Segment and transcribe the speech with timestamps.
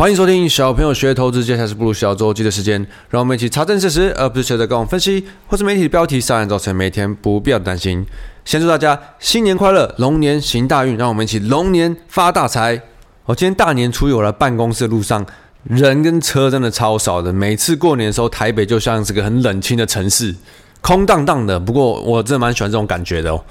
[0.00, 8.02] 欢迎收听小朋友学投资，接下来是不鲁小周记的时间，让我们一起查证事实，而不是学着各种分析或是媒体的标题，上来造成每天不必要的担心。
[8.46, 12.80] 先祝大家新年快乐，龙年行大运，让我们一起龙年发大财。
[13.26, 15.26] 我今天大年初一，我来办公室的路上，
[15.64, 17.30] 人跟车真的超少的。
[17.30, 20.34] 每次过年的时候，台北就像是个很冷清的城市，
[20.80, 21.60] 空荡荡的。
[21.60, 23.44] 不过我真的蛮喜欢这种感觉的哦。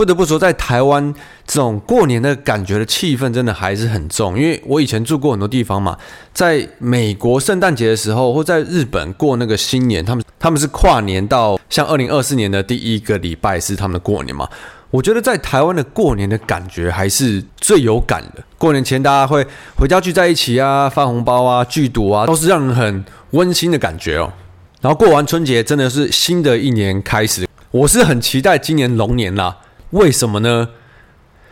[0.00, 1.14] 不得不说，在台湾
[1.46, 5.94] 这种过年的感觉的气氛真的还是很重，因为我以前住过很多地方嘛，
[6.32, 14.48] 在美国圣诞节的时候，或在日本过那个新年，他们他们是跨年到像二零二四年的第一个礼拜是他们的过年嘛。
[14.90, 18.42] 我觉得在台湾的过年的感觉还是最有感的。
[18.56, 24.32] 过年前大家会回家聚在一起啊，发红包啊，聚赌啊，都是让人很温馨的感觉哦。
[24.80, 29.58] 然后过完春节，真的是新的一年开始，我是很期待今年龙年啦。
[29.90, 30.68] 为什么呢？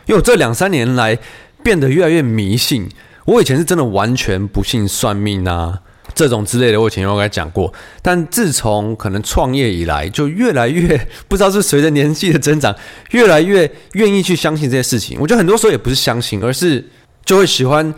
[0.07, 1.19] 因为这两三年来
[1.63, 2.89] 变得越来越迷信。
[3.27, 5.81] 我以前是真的完全不信算命啊，
[6.15, 7.73] 这种之类的，我以前有跟他讲过。
[8.01, 12.75] 但自从可能创业以来，就越来越不知道是随着年纪的增长，
[13.11, 15.19] 越来越愿意去相信这些事情。
[15.21, 16.85] 我觉得很多时候也不是相信，而是
[17.25, 17.95] 就会喜欢。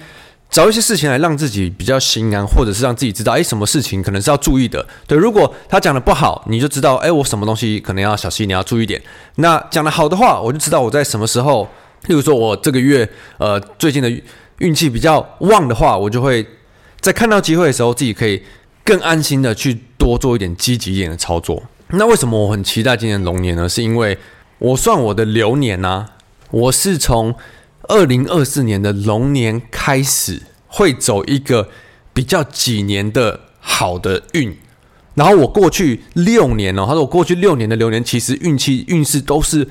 [0.50, 4.84] 找一些事情来让自己比较心安，或者是让自己知道，哎，什么事情可能是要注意的。
[5.06, 9.00] 对，如果他讲的不好，你就知道，哎，我什么东西可能要小心，你要注意点。
[9.36, 11.68] 那讲的好的话，我就知道我在什么时候，
[12.08, 14.10] 例如说我这个月，呃，最近的
[14.58, 16.44] 运气比较旺的话，我就会
[17.00, 18.42] 在看到机会的时候，自己可以
[18.84, 21.62] 更安心的去多做一点积极一点的操作。
[21.90, 23.68] 那为什么我很期待今年龙年呢？
[23.68, 24.18] 是因为
[24.58, 26.08] 我算我的流年啊，
[26.50, 27.32] 我是从。
[27.91, 31.69] 二零二四年的龙年开始会走一个
[32.12, 34.56] 比较几年的好的运，
[35.14, 39.66] 然后我过去六年哦，他说我过去六年的流年其实运气运势都是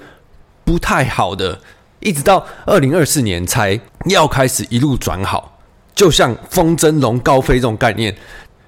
[0.66, 1.61] 不太好的，
[2.02, 5.58] 一直到二零二四年才要开始一路转好，
[5.95, 8.14] 就像风筝龙高飞这种概念。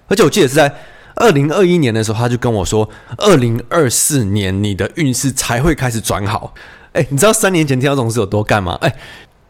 [0.08, 0.74] 而且我记得是在
[1.16, 6.54] 二零二一年的时候，他就跟我说，二零二四年你的运势才会开始转好。
[6.94, 8.78] 哎，你知道三年前听到这种事有多干吗？
[8.80, 8.96] 哎。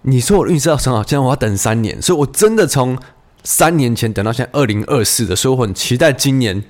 [0.04, 2.98] 你说我运势要很好，现在我要等三年，所以我真的从
[3.44, 6.64] 三年前等到现在二零二四的，所以我很期待今年，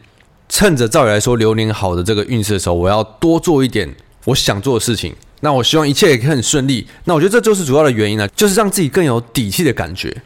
[0.49, 5.15] 趁着照理来说流年好的这个运势的时候，我要多做一点我想做的事情。
[5.39, 6.87] 那我希望一切也可以很顺利。
[7.05, 10.21] 那我觉得这就是主要的原因呢，就是让自己更有底气的感觉。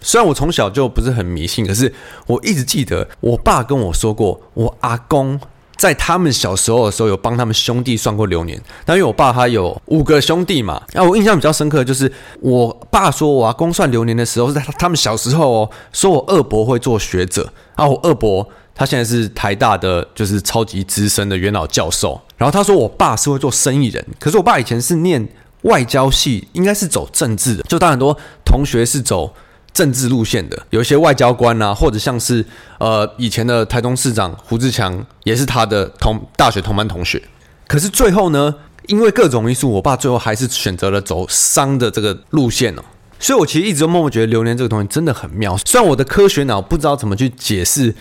[0.00, 1.92] 虽然我从小就不是很迷信，可是
[2.26, 5.38] 我一直记得我爸跟我说过，我阿公。
[5.78, 8.60] 在他们小时候的时候，有帮他们兄弟算过流年。
[8.84, 17.50] 那因为我爸他有五个兄弟嘛，那我印象比较深刻的就是，我爸说我阿公算流年的时候是在他们小时候哦，说我二伯会做学者。
[17.76, 22.20] 然后我二伯他现在是台大的，就是超级资深的元老教授。
[22.36, 25.28] 然后他说我爸是会做生意人，可是我爸以前是念
[25.62, 27.62] 外交系，应该是走政治的。
[27.62, 29.32] 就当很多同学是走。
[29.72, 32.44] 政治路线的有一些外交官啊，或者像是
[32.78, 37.22] 呃以前的台东市长胡志强，也是他的同大学同班同学。
[37.68, 38.52] 可是最后呢，
[38.86, 42.82] 因为各种因素，我爸最后还是选择了走商的这个路线哦。
[43.20, 45.56] 所以我其实一直都默默觉得榴莲这个东西真的很妙。
[45.64, 47.94] 虽然我的科学脑不知道怎么去解释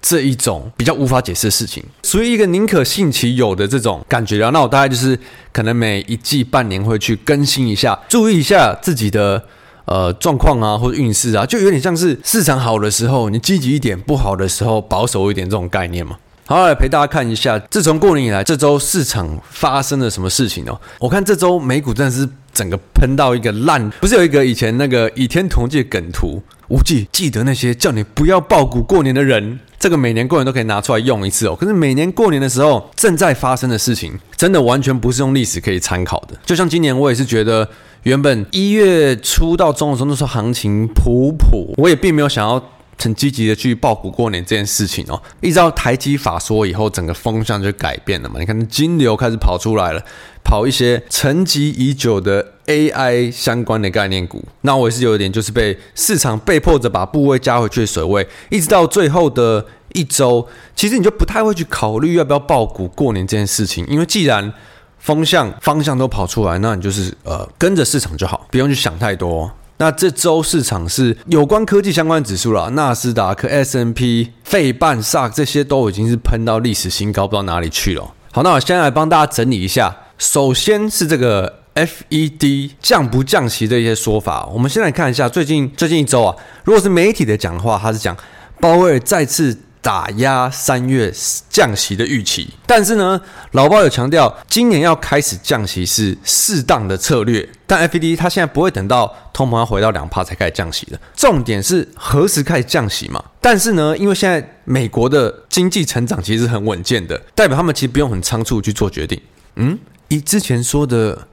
[0.00, 4.38] 这一种比较无法解释的事情，属于一个宁可信其有的这种感觉。
[4.38, 5.18] 然后那我大概就是
[5.52, 9.42] 可能每一季半年会去更新一下，注意一下自己的。
[9.86, 16.16] 呃，状况啊，或者运势啊，就有点像是市场好的时候，你积极一点；不好的时候，保守一点这种概念嘛。
[16.46, 20.80] 好，来陪大家看一下，自从过年以来，这周市场发生了什么事情哦？
[20.98, 26.42] 我看这周美股真的是整个喷到一个烂，不是有一个以前那个《倚天屠龙记》梗图？
[26.68, 31.54] 无忌记得那些叫你不要爆股过年的人，这个每年过年都可以拿出来用一次哦。
[31.54, 36.36] 可是每年过年的时候，正在发生的事情，真的完全不是用历史可以参考的。
[36.44, 37.68] 就像今年，我也是觉得。
[38.04, 42.62] 原本一月初到中的时候，那时候行情普普，我也并没有想要
[42.98, 45.20] 很积极的去抱股过年这件事情哦。
[45.40, 48.36] 一直到台积法说以后，整个风向就改变了嘛。
[48.38, 50.02] 你看，金流开始跑出来了，
[50.42, 54.44] 跑一些沉寂已久的 AI 相关的概念股。
[54.62, 64.52] 那我也是有一点，就是被市场被迫着把部位加回去的水位，一直到最后的一周，其实你就不太会去考虑要不要抱股过年这件事情，因为既然
[64.98, 69.50] 风向方向都跑出来，那你就是呃跟着市场就好，不用去想太多。
[69.78, 78.14] 那这周市场是有关科技相关指数了，纳斯达克、S&P、费半、萨这些都已经是喷到历史新高，不知道哪里去了。
[78.32, 79.96] 好，那我先来帮大家整理一下。
[80.16, 88.16] 首先是这个 FED 降不降息的一些说法，我们先来看一下最近最近一周啊，如果是媒体的讲话，他是讲
[88.60, 91.12] 鲍威尔再次打压三月
[91.50, 92.48] 降息的预期。
[92.66, 93.20] 但是呢，
[93.50, 97.46] 老鲍有强调，今年要开始降息是适当的策略。
[97.66, 103.22] 但 FED 它现在不会等到通膨要回到两趴才开始降息的，重点是何时开始降息嘛？
[103.42, 109.20] 但是呢，因为现在美国的经济成长其实很稳健的，代表他们其实不用很仓促去做决定。
[109.56, 109.78] 嗯，
[110.08, 111.28] 以之前说的。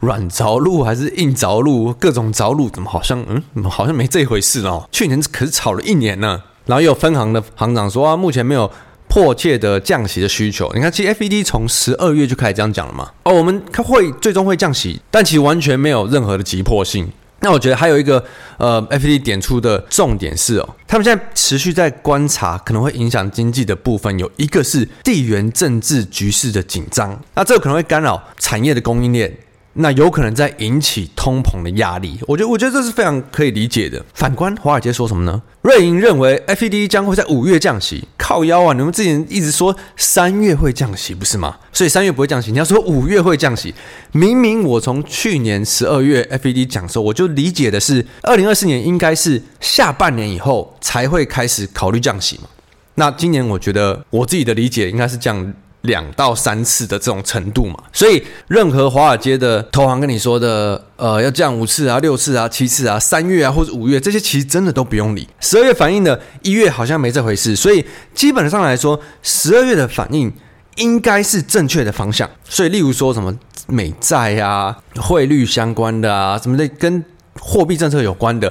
[0.00, 1.90] 软着陆还是硬着陆？
[1.94, 4.86] 各种着陆怎么好像嗯，好像没这回事哦。
[4.92, 6.42] 去年可是炒了一年呢。
[6.66, 8.70] 然后也有分行的行长说啊，目前没有
[9.08, 10.70] 迫切的降息的需求。
[10.74, 13.10] 你看，其实 FED 从十二月就开始这样讲了嘛。
[13.24, 17.10] 哦，我们会最终会降息，但其实完全没有任何的急迫性。
[17.40, 18.24] 那我觉得还有一个
[18.56, 29.30] 呃，FED 点出的重点是哦，他们现在持续在观察可能会影响经济的部分，有一个是地缘政治局势的紧张，那这个可能会干扰产业的供应链。
[29.74, 34.00] 那有可能在引起通膨的压力，我觉得，我觉得这是非常可以理解的。
[34.14, 35.42] 反观华尔街说什么呢？
[35.62, 38.72] 瑞银认为 FED 将会在五月降息，靠腰啊！
[38.72, 41.56] 你们之前一直说三月会降息，不是吗？
[41.72, 43.74] 所以三月不会降息，你要说五月会降息，
[44.12, 52.48] 明明我从去年十二月 FED 讲的时候，我就理解的是二零二四年应该是下半年以后才会开始考虑降息嘛。
[52.94, 55.52] 那今年我觉得我自己的理解应该是降。
[55.84, 65.28] 两到三次的这种程度嘛，所以任何华尔街的投行跟你说的，呃，要降五次啊、六次啊、七次啊、三月啊或者五月，这些其实真的都不用理。
[65.40, 67.84] 十二月反应的一月好像没这回事，所以
[68.14, 70.32] 基本上来说，十二月的反应
[70.76, 72.28] 应该是正确的方向。
[72.44, 73.34] 所以，例如说什么
[73.66, 77.04] 美债啊、汇率相关的啊，什么的跟
[77.38, 78.50] 货币政策有关的。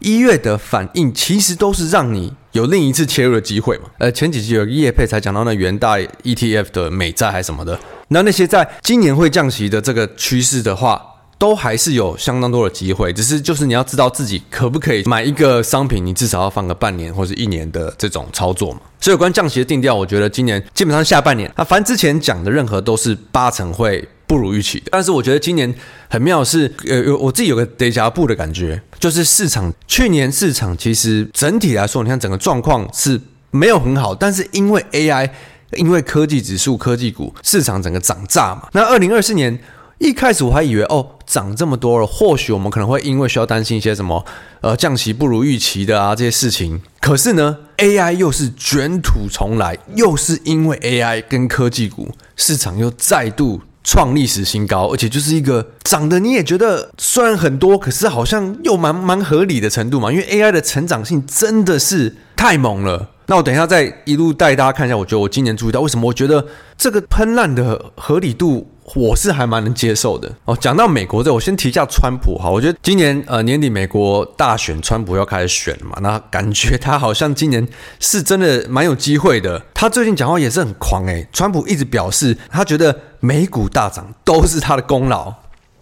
[0.00, 3.84] 一月的反应其实都是让你有另一次切入的机会嘛。
[3.98, 11.00] 呃，前几集有个业配才讲到那元大 ETF 的美债还什么的，那那些在今年会降息的这个趋势的话，
[11.38, 13.12] 都还是有相当多的机会。
[13.12, 18.80] 只是就是你要知道自己可不可以买一个商品，你至少要放个半年或者一年的这种操作嘛。
[19.00, 24.06] 所以有关降息的定调，我觉得今年基本上下半年，那反正之前讲的任何都是八成会。
[24.26, 25.72] 不如预期的，但是我觉得今年
[26.08, 35.30] 很妙是，呃，有我自己有个 déjà vu 的感觉，就是市场去年市场其实整体来说，你看整个状况是没有很好，但是因为 AI，
[35.72, 38.68] 因为科技指数、科技股市场整个涨炸嘛。
[38.72, 39.58] 那二零二四年
[39.98, 44.24] 一开始我还以为哦，涨这么多了，或许我们可能会因为需要担心一些什么，
[44.60, 46.80] 呃，降息不如预期的啊这些事情。
[47.00, 53.60] 可是呢，AI 又是卷土重来，又是因为 AI 跟科技股市场又再度。
[53.84, 60.10] 创历史新高，而且就是一个涨的你也觉得虽然很多，可是好像又蛮蛮合理的程度嘛。
[60.10, 63.10] 因为 AI 的成长性真的是太猛了。
[63.26, 68.68] 那我等一下再一路带大家看一下，我觉得我今年注意到为什么我觉得这个喷烂的合理度。
[68.94, 70.54] 我是还蛮能接受的哦。
[70.60, 72.50] 讲到美国这，我先提一下川普哈。
[72.50, 77.66] 我觉得今年呃年底美国大选，川普要开始选了嘛，那感觉他好像今年
[77.98, 79.58] 是真的蛮有机会的。
[79.72, 85.32] 他最近讲话也是很狂诶，川普一直表示他觉得美股大涨都是他的功劳，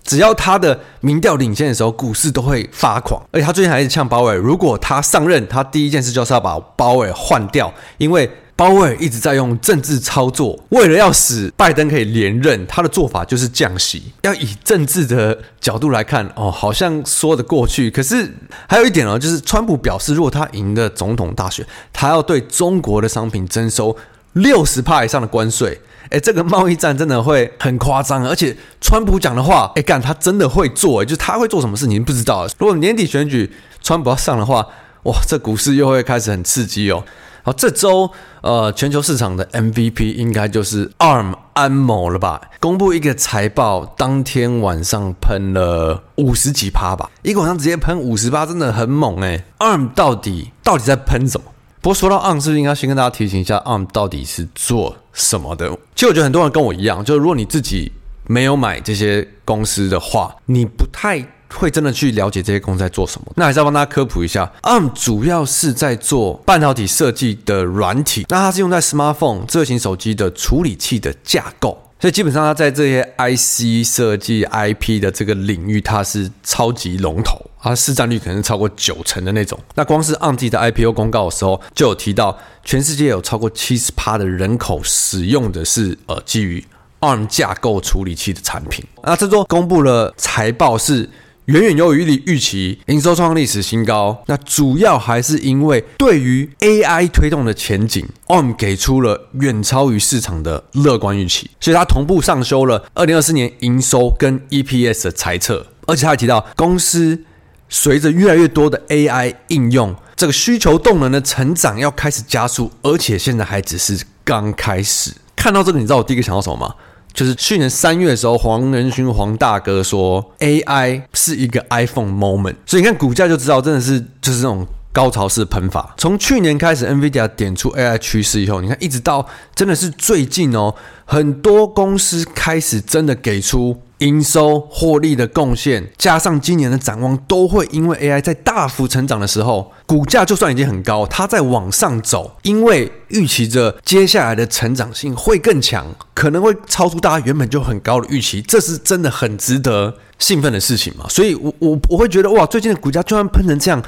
[0.02, 3.22] 只要他的民调领先的时候，股市都会发狂。
[3.32, 8.30] 而且他最近还是呛鲍威尔，如果他上任，他第一件事就是要把鲍威尔换掉，因为。
[8.54, 14.12] 鲍威尔一直在用政治操作，为了要使拜登可以连任，他的做法就是降息。
[14.22, 17.90] 要以政治的角度来看，哦，好像说得过去。
[17.90, 18.30] 可是
[18.68, 23.96] 还有一点哦，就是川普表示，如果他赢了总统大选，他要对中国的商品征收
[24.34, 25.80] 六十趴以上的关税。
[26.12, 28.26] 诶，这个贸易战真的会很夸张。
[28.28, 32.46] 而且川普讲的话，诶，干他真的会做，就是他会做什么事情不知道。
[32.58, 33.50] 如果年底选举
[33.82, 34.66] 川普要上的话，
[35.04, 37.02] 哇，这股市又会开始很刺激哦。
[37.44, 38.08] 好，这周
[38.40, 42.40] 呃，全球市场的 MVP 应该就是 ARM 安谋了吧？
[42.60, 49.42] 公布一个财报，当天晚上喷了五十几趴吧，一个晚上直接喷五十趴，真的很猛诶。
[49.58, 51.46] ARM 到底到底在喷什么？
[51.80, 55.76] 不过说到 ARM，是不是应该先跟大家提醒一下 ARM 到底是做什么的？
[56.02, 57.92] 其实我觉得很多人跟我一样，就是如果你自己
[58.26, 61.24] 没有买这些公司的话，你不太。
[61.54, 63.30] 会真的去了解这些公司在做什么？
[63.36, 79.56] 那还是要帮大家科普一下，ARM 主要是在做半导体设计的软体，那它是用在 smartphone 智型手机的处理器的架构，所以基本上它在这些 IC 设计 IP 的这个领域，它是超级龙头，它市占率可能超过九成的那种。
[79.76, 86.66] 那光是 ARM 自己的 IPO 公告的时候，就有提到，全世界有超过七十趴的人口使用的是呃基于
[86.98, 88.84] ARM 架构处理器的产品。
[89.04, 91.08] 那这周公布了财报是。
[91.52, 94.24] 远远优于预期，营收创历史新高。
[94.24, 105.66] 那主要还是因为对于 AI 推动的前景，ARM 给出了远超于市场的乐观预期，所以它同步上修了二零二四年营收跟 EPS 的猜测。
[105.86, 107.22] 而且他还提到，公司
[107.68, 115.12] 随着越来越多的 AI 应用，这个需求动能的成长要开始加速，而且现在还只是刚开始。
[115.36, 116.74] 看到这个，你知道我第一个想到什么吗？
[117.12, 124.66] 就是去年三月的时候，黄仁勋黄大哥说 AI 是一个 iPhone moment，所以你看股价就知道，真的是就是这种。
[124.92, 151.06] 高潮式喷发，从去年开始，NVIDIA 点出 AI 趋势以后，你看一直到真的是最近哦，很多公司开始真的给出营收获利的贡献，加上今年的展望，都会因为 AI 在大幅成长的时候，股价就算已经很高，它在往上走，因为预期着接下来的成长性会更强，可能会超出大家原本就很高的预期，这是真的很值得兴奋的事情嘛？
[151.08, 153.82] 所以我，我我会觉得哇，最近的股价就算喷成这样。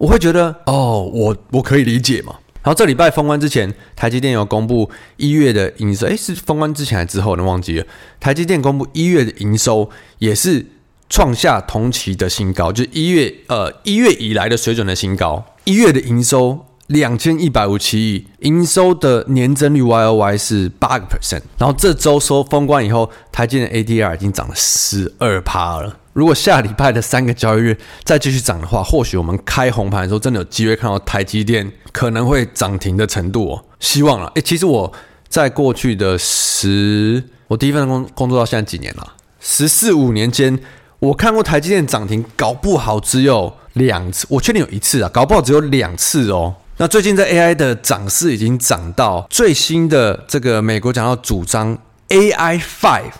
[0.00, 2.34] 我会觉得哦，我我可以理解嘛。
[2.62, 7.44] 然后这礼拜封关之前，台积电有公布一月的营收，诶，是封关之前还是之后呢？
[7.44, 7.86] 忘记了。
[8.18, 10.64] 台积电公布一月的营收也是
[11.10, 15.44] 创下同期的新高，就是一月呃一月以来的水准的新高。
[15.64, 21.42] 一月的营收两千一百五十七亿，营收的年增率 Y O Y 是八个 percent。
[21.58, 25.98] 然后这周收封关以后，台积电 A D R 已经涨了十二趴了。
[26.12, 33.64] 如果下礼拜的三个交易日再继续涨的话，或许我们开红盘的时候，真的有机会看到台积电可能会涨停的程度哦。
[33.78, 34.92] 希望了，诶、其实我
[35.28, 40.58] 在过去的十，我第一份工工作到现在几年了，十四五年间，
[40.98, 46.56] 我看过台积电涨停，搞不好只有两次，我确定有一次啊，搞不好只有两次哦。
[46.78, 53.12] 那最近在 AI 的涨势已经涨到最新的这个美国讲到主张 AI Five，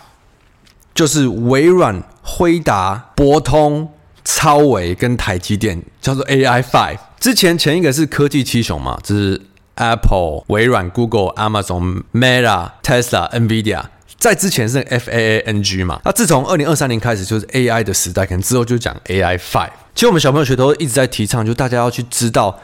[0.95, 2.03] 就是微软。
[2.23, 3.91] 辉达、博通、
[4.23, 6.99] 超微跟台积电叫做 AI Five。
[7.19, 9.41] 之前前一个是科技七雄嘛，就是
[9.73, 13.85] Apple、微软、Google、Amazon、Meta、Tesla、NVIDIA。
[14.19, 15.99] 在之前是 FAANG 嘛。
[16.05, 19.71] 那自从二零二三年开始，就是 AI 的时代，可能之后就讲 AI Five。
[19.95, 22.59] 其实我们小朋友学都一直在提倡，就大家要去知道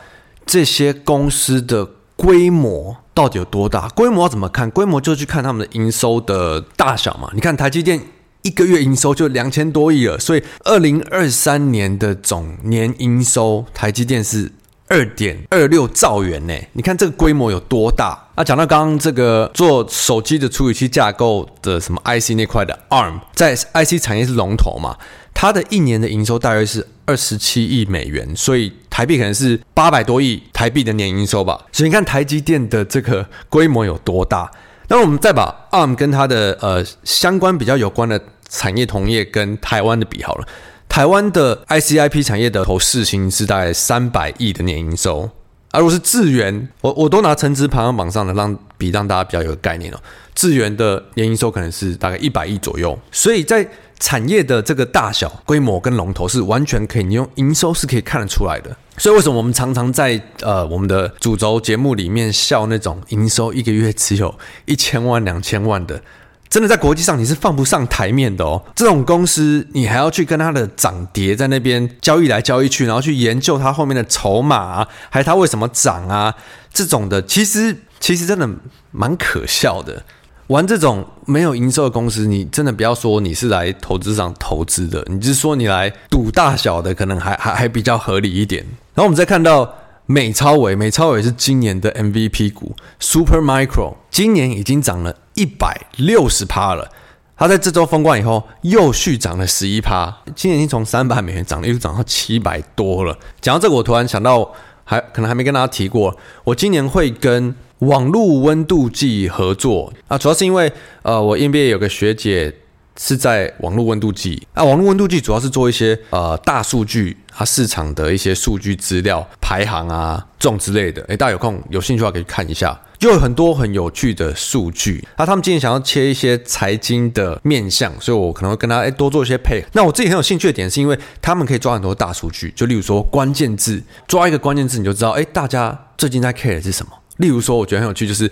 [0.46, 1.84] 这些公司的
[2.16, 3.90] 规模到底有多大。
[3.90, 4.70] 规模要怎么看？
[4.70, 7.32] 规模就去看他们的营收的大小嘛。
[7.34, 8.00] 你看台积电。
[8.48, 14.50] 一个月营收就两千多亿了，所以二零二三年的总年营收，台积电是
[14.88, 16.54] 二点二六兆元呢。
[16.72, 18.18] 你看这个规模有多大？
[18.38, 24.96] 那讲到刚刚这个做手机的处理器架构的什么 IC 那块的 ARM，在 IC 产业是龙头嘛，
[25.34, 31.60] 它的一年的营收大约是二十七亿美元，所以台币可能是八百多亿台币的年营收吧。
[31.74, 34.50] 所以你看台积电的这个规模有多大？
[34.90, 38.18] 那我们再把 ARM 跟它的呃相关比较有关的。
[38.50, 40.48] 产业同业跟台湾的比好了，
[40.88, 45.30] 台湾的 ICIP 产业的头市型是大概三百亿的年营收，
[45.72, 49.98] 而如果是智原，我我都拿成值排行榜上的让比让大家比较有个概念哦，
[50.34, 53.68] 智原的年营收可能是大概一百亿左右，所以在
[54.00, 58.76] 产业的这个大小规模跟龙头是完全可以，你用营收是可以看得出来的。
[58.98, 64.34] 所以为什么我们常常在呃我们的主轴节目里面笑那种营收一个月只有
[64.66, 66.02] 一千万两千万的？
[66.50, 76.34] 真的在国际上你是放不上台面的哦，这种公司你还要去跟它的涨跌在那边交易来交易去，然后去研究它后面的筹码啊，还有它为什么涨啊，
[76.72, 78.50] 这种的其实其实真的
[78.92, 80.04] 蛮可笑的。
[80.48, 88.64] 玩这种没有营收的公司，你真的不要说你是来投资上投资的，你是说你来赌大小的，可能还还还比较合理一点。
[88.94, 89.74] 然后我们再看到。
[90.10, 96.92] 美超伟，美超伟是今年的 MVP 股，Super Micro 今年已经涨了一百六十趴了。
[97.38, 103.18] 它在这周封关以后又续涨了十一趴，今年已经从三百美元涨了，又涨到七百多了。
[103.40, 104.52] 讲到这个，我突然想到，
[104.84, 112.54] 还可能还没跟大家提过，我今年会跟网络温度计合作啊，主要是因为呃，我 NBA 有个学姐。
[113.00, 121.00] 是在网络温度计啊，网络温度计主要是做一些呃大数据，它市场的一些数据资料排行啊这种之类的。
[121.04, 125.06] 诶，大家有空有兴趣的话可以看一下，就有很多很有趣的数据。
[125.18, 129.68] 那他们今天想要切一些财经的面向，所以我可能会跟他诶多做一些配合。
[129.74, 136.92] 那我自己很有兴趣的点是因为他们可以抓很多大数据，就例如说关键字，抓一个关键字你就知道诶，大家最近在 care 的是什么。
[137.18, 138.32] 例如说，我觉得很有趣就是。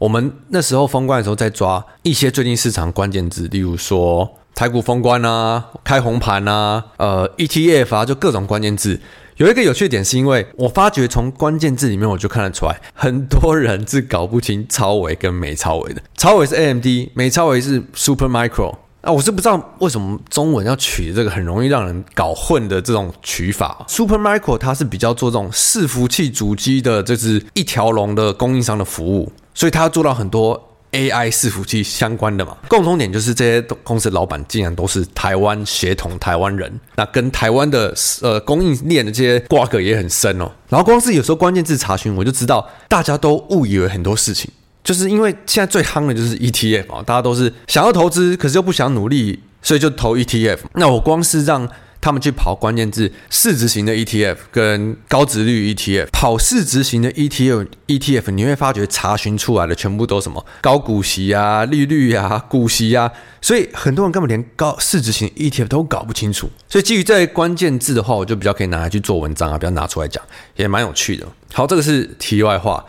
[0.00, 8.98] 我们那时候封关的时候，在抓一些最近市场关键字，例如说台股封关啊、开红盘啊、呃 ETF 啊，就各种关键字。
[9.40, 16.02] 有一个有趣点，是因为我发觉从关键字里面，我就看得出来，很多人是搞不清超微跟美超微的。
[16.14, 18.76] 超微是 AMD，美超微是 Super Micro。
[19.00, 23.82] 啊，我是不知道为什么中文要取这个很容易让人搞混的这种取法。
[23.88, 29.32] Super Micro 它是比较做这种伺服器主机的，这是一条龙的供应商的服务。
[29.54, 40.50] 所以它要做到很多 AI 伺服器相关的嘛，共同点就是这些公司的老板竟然都是台湾协同台湾人，那跟台湾的呃供应链的这些瓜葛也很深哦。
[40.68, 44.50] 然后光是有时候关键字查询，我就知道大家都误以为很多事情，
[44.82, 50.58] 就是因为现在最夯的就是 ETF 啊，大家都是想要投资，可是又不想努力，所以就投 ETF。
[50.74, 51.68] 那我光是让
[52.00, 63.10] 他们去跑关键字市值型的 ETF 跟高值率 ETF，跑市值型的 ETF，ETF 你会发觉查询出来的全部都什么高股息啊、利率啊、股息啊，
[63.42, 66.50] 所以很多人根本连高市值型 ETF 都搞不清楚。
[66.68, 70.22] 所以基于这些关键字的话，我就比较可以拿来去做文章啊，比较拿出来讲，
[70.56, 71.26] 也蛮有趣的。
[71.52, 72.84] 好，这个是题外话。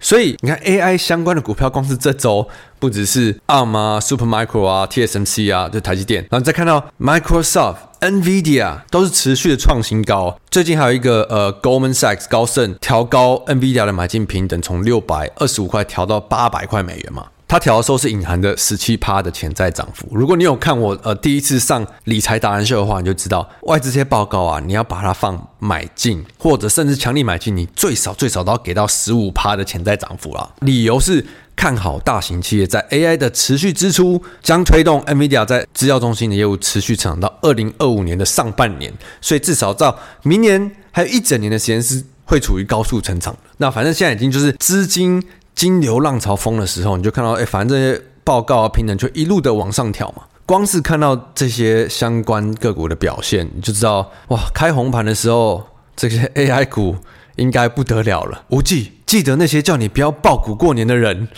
[0.00, 2.46] 所以你看，AI 相关的股票，光是这周
[2.78, 10.38] 不只是 ARM 啊、Supermicro 啊、TSMC 啊，就台积电，然后再看到 Microsoft、NVIDIA 都是持续的创新高。
[10.50, 17.28] 最近还有一个呃 Goldman Sachs 高盛调高 NVIDIA 的买进平等，从六百二十五块调到八百块美元嘛。
[17.48, 20.06] 他调的时候是隐含的十七趴的潜在涨幅。
[20.10, 30.50] 如果你有看我呃第一次上理财达人秀的话，你就知道外资这些报告啊，你要把它放买进，或者甚至强力买进，你最少最少都要给到十五趴的潜在涨幅啦。
[30.60, 31.24] 理由是
[31.56, 43.36] 看好大型企业在 AI 的持续支出，将推动 NVIDIA 在资料中心的业务持续成长到二零二五年的上半年，所以至少到明年还有一整年的时间是会处于高速成长。
[43.58, 45.22] 那反正现在已经就是资金。
[45.54, 50.24] 金流浪潮疯的时候，你就看到，哎，反正这些报告啊、评等就一路的往上跳嘛。
[50.44, 56.96] 光是看到这些相关个股的表现，你就知道，哇，开红盘的时候，这些 AI 股
[57.36, 58.44] 应该不得了了。
[58.48, 61.28] 无忌，记得那些叫你不要抱股过年的人。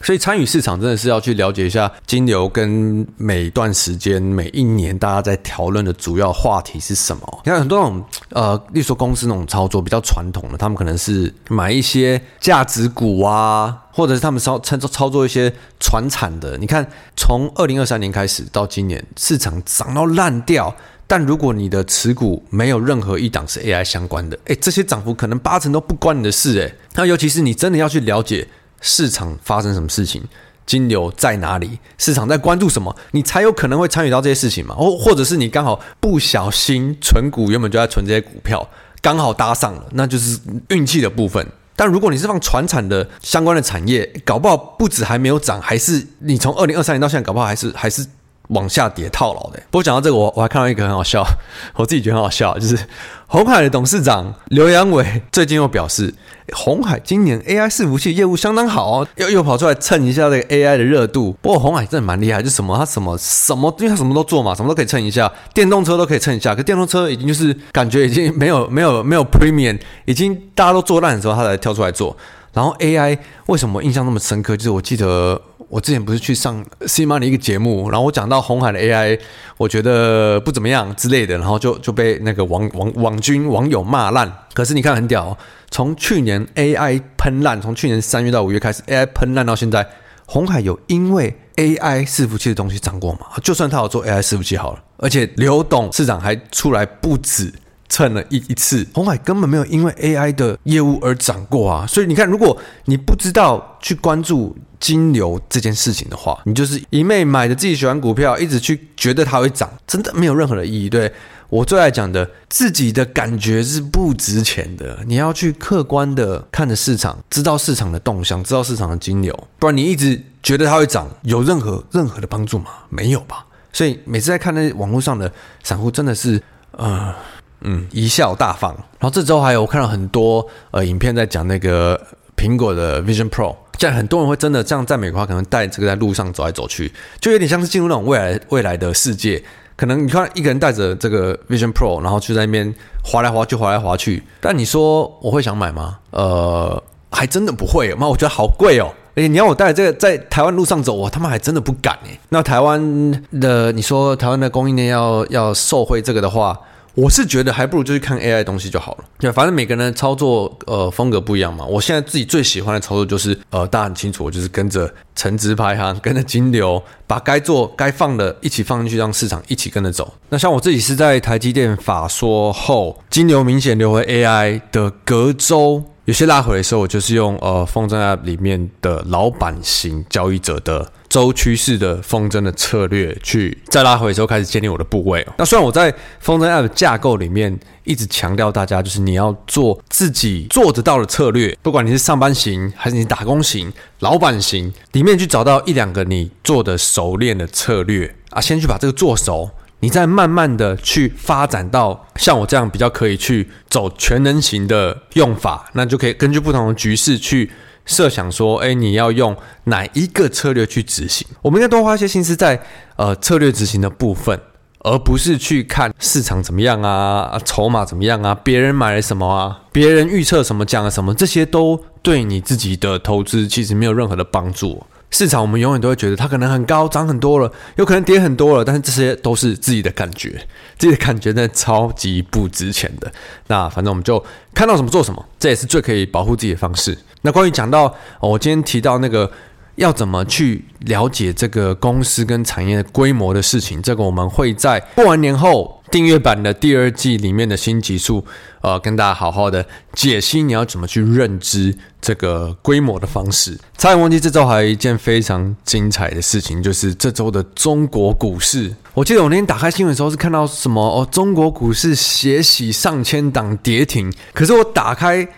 [0.00, 7.40] 所以参与市场真的是要去了解一下金流跟每段时间、每一年大家在讨论的主要话题是什么。
[7.44, 16.56] 你看很多那种呃，例如说公司那种操作比较传统的，他们可能是买一些价值股啊，或者是他们操操操作一些传产的。
[16.58, 20.72] 你看从二零二三年开始到今年，市场涨到烂掉，
[21.08, 26.72] 但如果你的持股没有任何一档是 AI 相关的，哎，这些涨幅可能八成都不关你的事，哎。
[26.94, 28.46] 那尤其是你真的要去了解。
[28.80, 30.22] 市场发生什么事情，
[30.64, 31.80] 金流在哪里？
[31.98, 32.94] 市场在关注什么？
[33.10, 34.72] 你才有可能会参与到这些事情嘛？
[34.76, 38.68] 或或者是你刚好不小心存股，原本就在存这些股票，
[39.02, 41.44] 刚好搭上了，那就是运气的部分。
[41.74, 48.06] 但如果你是放传产的相关的产业，搞不好不止还没有涨，还是你从二零二三年到现在，搞不好还是还是。
[48.48, 49.58] 往下跌套牢的。
[49.70, 51.24] 不过讲到这个，我我还看到一个很好笑，
[51.76, 52.78] 我自己觉得很好笑，就是
[53.26, 56.14] 鸿海的董事长刘阳伟最近又表示，
[56.52, 61.36] 鸿海今年 AI 伺服器业务相当好哦，又又跑出来蹭一下这个 AI 的热度。
[61.42, 66.54] 不过鸿海真的蛮厉害，就什么他什么什么，因为他什么都做嘛，什么都可以蹭一下，电动车都可以蹭一下。
[66.54, 72.16] 可电动车已经就是感觉已经没有没有没有 premium，已经大家都做烂的时候，他才跳出来做。
[72.52, 74.56] 然后 AI 为什么印象那么深刻？
[74.56, 75.40] 就是我记得。
[75.70, 79.20] 我之前不是去上 CMoney 一个节目，然后我讲到红海的 AI，
[79.58, 84.32] 我觉得不怎么样之类的，然后就就被那个网网网军网友骂烂。
[84.54, 85.36] 可是你看很屌哦，
[85.70, 89.86] 从去年 AI 喷烂，从去年三月到五月开始 AI 喷烂到现在，
[90.24, 93.26] 红海有因为 AI 伺服器的东西涨过吗？
[93.42, 97.52] 就算他有做 AI 伺服器好了，而且刘董事长还出来不止。
[97.88, 101.86] 蹭了一一次，红海根本没有因为 AI 的业务而涨过啊！
[101.86, 110.90] 所以你看，如果你不知道去关注金流这件事情的话，你就是一昧买的自己喜欢股票，一直去觉得它会涨，真的没有任何的意义。
[110.90, 111.10] 对，
[111.48, 122.66] 我最爱讲的，自己的感觉是不值钱的，你要去客观的看着市场，知道市场的动向，知道市场的金流，不然你一直觉得它会涨，有任何任何的帮助吗？
[122.90, 123.46] 没有吧？
[123.72, 127.14] 所以每次在看那网络上的散户，真的是，呃。
[127.60, 128.72] 嗯，贻笑大方。
[128.98, 132.00] 然后这周还有我看到很多呃影片在讲那个
[132.36, 139.42] 苹果的 Vision Pro，现在很多人会真的这样在美国可能带这个在路上走来走去，就有点像是进入那种未来未来的世界。
[139.76, 144.22] 可能你看一个人带着这个 Vision Pro，然后就在那边滑来滑去，滑来滑去。
[144.40, 145.98] 但你说我会想买吗？
[146.10, 147.94] 呃，还真的不会。
[147.94, 148.92] 妈，我觉得好贵哦。
[149.14, 152.18] 而且你要我带这个在台湾路上走，我他妈还真的不敢哎。
[152.30, 156.58] 那台湾的你说台湾的供应链要要受惠这个的话。
[156.94, 159.04] 我是觉得还不如就去看 AI 东西就好了。
[159.18, 161.64] 对，反正每个人的操作呃风格不一样嘛。
[161.64, 170.12] 我现在自己最喜欢的操作就是呃，大家很清楚，我就是跟着成值排行，跟着金流，把该做该放的一起放进去，让市场一起跟着走。
[170.28, 175.84] 那像我自己是在台积电法说后，金流明显流回 AI 的隔周。
[176.08, 185.26] 有些拉回的时候，我就是用呃风筝 App 里面的老板型交易者的周趋势的风筝的策略去在拉回的时候开始建立我的部位。
[185.36, 199.50] 那虽然我在风筝 App 架构里面一直强调大家，就是你要做自己做得到的策略，不管你是上班型还是你打工型、老板型，里面去找到一两个你做的熟练的策略啊，先去把这个做熟。
[199.80, 207.50] 你再慢慢的去发展到像我这样比较可以去走全能型的用法，那就可以根据不同的局势去
[207.86, 211.26] 设想说，哎，你要用哪一个策略去执行？
[211.42, 212.60] 我们应该多花一些心思在
[212.96, 214.38] 呃策略执行的部分，
[214.80, 224.84] 而不是去看市场怎么样啊，筹码怎么样啊，别人买了什么啊，别人预测什么讲了什么，这些都对你自己的投资其实没有任何的帮助。
[225.10, 230.30] 市场我们永远都会觉得它可能很高，涨很多了，有可能跌很多了，但是这些都是自己的感觉，
[230.78, 233.10] 自己的感觉那超级不值钱的。
[233.46, 234.22] 那反正我们就
[234.54, 236.96] 看到什么做什么，这也是最可以保护自己的方式。
[237.22, 239.30] 那关于讲到我今天提到那个。
[239.78, 243.80] 要怎么去了解这个公司跟产业的规模的事情？
[243.80, 248.24] 这个我们会在过完年后订阅版的第二季里面的新集数，
[248.60, 249.64] 呃，跟大家好好的
[249.94, 253.56] 解析你要怎么去认知这个规模的方式。
[253.76, 258.74] 差点忘记，这周还有一件非常精彩的事情，就是这周的中国股市。
[258.94, 265.28] 我记得我那天打开新闻的时候是看到什么哦，中国股市血洗上千档跌停，可是我打开。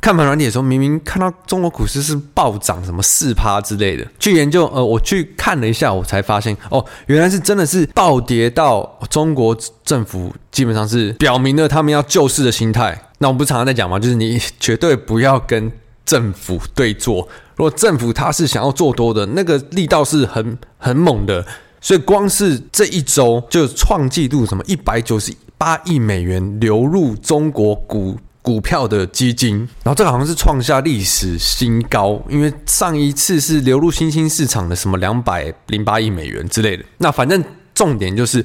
[0.00, 4.06] 看盘软体的时候，明明看到中国股市是暴涨，什么四趴之类的。
[4.18, 13.10] 去研究，呃，我去看了一下，我才发现，哦，原来是真的是暴跌到中国政府基本上是表明了他们要救市的心态。
[13.18, 13.98] 那我们不是常常在讲吗？
[13.98, 15.70] 就是你绝对不要跟
[16.06, 17.28] 政府对坐。
[17.56, 21.44] 如果政府他是想要做多的，那个力道是很很猛的。
[21.80, 28.16] 所以光是这一周就创纪录，什么一百九十八亿美元流入中国股。
[28.48, 36.82] 股票的基金，然后这个好像是创下历史新高，因为上一次是流入新兴市场的什么两百零八亿美元之类的。
[36.96, 38.42] 那反正重点就是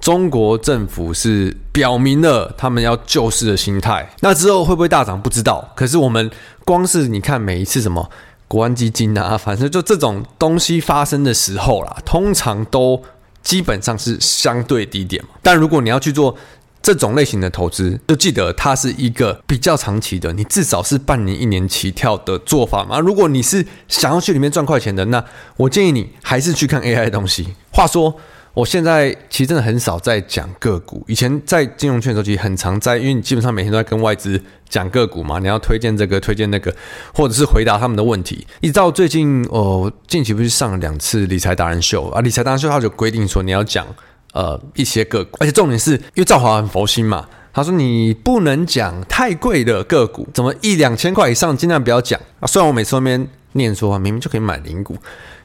[0.00, 4.08] 中国政府是表明了他们要救市的心态。
[4.20, 6.30] 那之后会不会大涨不知道，可是我们
[6.64, 8.08] 光是你看每一次什么
[8.48, 13.02] 国安基金啊， 反正就这种东西发生的时候啦，通常都
[13.42, 15.28] 基本上是相对低点嘛。
[15.42, 16.34] 但如果你要去做。
[16.82, 22.98] 这种类型的投资，就记得它是一个比较长期的，你至少是半年、一年起跳的做法嘛。
[22.98, 25.24] 如果你是想要去里面赚快钱的，那
[25.56, 27.54] 我建议你还是去看 AI 的东西。
[27.70, 28.12] 话说，
[28.52, 36.74] 我现在其实真的很少在讲个股，以前在金融圈的时候其实很常在，因为你基本上每天都在跟外资讲个股嘛，你要推荐这个、推荐那个，
[37.14, 38.44] 或者是回答他们的问题。
[38.60, 42.20] 一直到最近，哦，近期不是上了两次理财达人秀啊？
[42.20, 43.86] 理财达人秀它就规定说你要讲。
[44.32, 52.46] 呃，一些个股，而且重点是因为赵华很佛心嘛，他说你不能讲太贵的个股，怎么一两千块以上尽量不要讲啊。
[52.46, 54.96] 虽然我每次那边念说明明就可以买零股，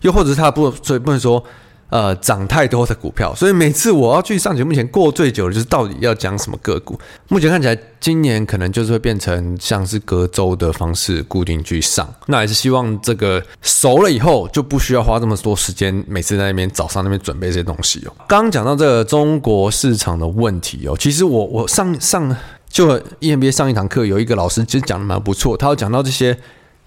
[0.01, 1.43] 又或者是他不，所以不能说。
[1.89, 6.99] 呃，涨太多的股票，所以每次我要去上节目前过最久的就是到底要讲什么个股。
[7.29, 12.05] 目前看起来，今年可能就是会变成像是隔周的方式固定去上。
[12.25, 18.11] 那还是希望这个熟了以后就不需要花这么多时间，每次在那边早上那边准备这些东西哦。
[18.27, 22.35] 刚刚讲到这个中国市场的问题哦，其实我我上上
[22.69, 26.37] 就 EMBA 上一堂课，有一个老师其实讲的蛮不错，他有讲到这些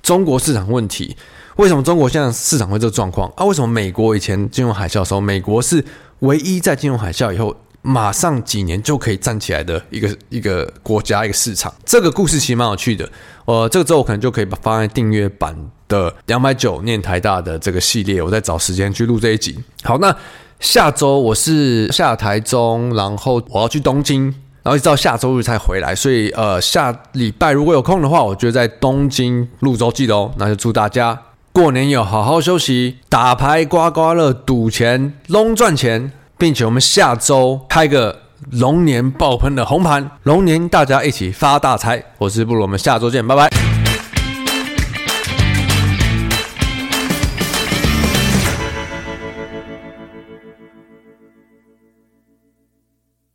[0.02, 1.16] 中国市场问题。
[1.60, 3.44] 为什么中国现在市场会这个状况啊？
[3.44, 5.84] 为什么美国以前金融海啸的时候，美国是
[6.20, 11.70] 唯一在金融海啸以后马上几年就可以站起来的一个一个国家一个市场？
[11.84, 13.06] 这个故事其实蛮有趣的。
[13.44, 15.54] 呃，这个之后我可能就可以把放在订阅版
[15.86, 19.62] 的两百九念台大的这个系列，我再找时间去录这一集。
[19.82, 20.16] 好，那
[20.60, 24.24] 下周我是下台中，然后我要去东京，
[24.62, 30.32] 然后一直到下周日才回来，所以呃下礼拜如果有空的话，我就在东京录周记喽。
[30.38, 31.20] 那就祝大家。
[31.52, 38.20] 过年有好好休息，打牌、刮刮乐、赌钱、龙赚钱，并且我们下周开个
[38.52, 42.04] 龙年爆喷的红盘，龙年大家一起发大财。
[42.18, 43.79] 我是布鲁，我们下周见，拜拜。